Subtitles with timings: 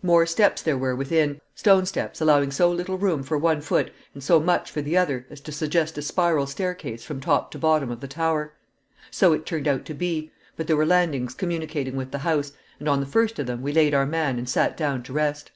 [0.00, 4.22] More steps there were within, stone steps allowing so little room for one foot and
[4.22, 7.90] so much for the other as to suggest a spiral staircase from top to bottom
[7.90, 8.52] of the tower.
[9.10, 12.88] So it turned out to be; but there were landings communicating with the house, and
[12.88, 15.50] on the first of them we laid our man and sat down to rest.